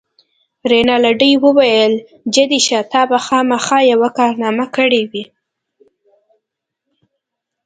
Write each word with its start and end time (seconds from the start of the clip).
رینالډي 0.71 1.31
وویل: 1.43 1.93
جدي 2.33 2.59
شه، 2.67 2.79
تا 2.91 3.01
به 3.09 3.17
خامخا 3.25 3.79
یوه 3.93 4.09
کارنامه 4.17 4.65
کړې 4.75 5.03
وي. 5.11 5.23